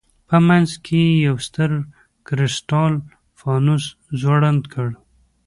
په 0.27 0.37
منځ 0.47 0.69
کې 0.85 0.99
یې 1.07 1.19
یو 1.27 1.35
ستر 1.47 1.69
کرسټال 2.27 2.93
فانوس 3.39 3.83
ځوړند 4.19 4.63
کړ. 4.73 4.89